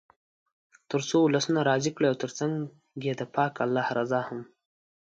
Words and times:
تر 0.89 1.01
څو 1.09 1.17
ولسونه 1.23 1.59
راضي 1.69 1.91
کړئ 1.95 2.07
او 2.11 2.17
تر 2.23 2.31
څنګ 2.39 2.53
یې 3.05 3.13
د 3.19 3.21
پاک 3.35 3.53
الله 3.65 3.87
رضا 3.99 4.21
هم. 4.27 4.41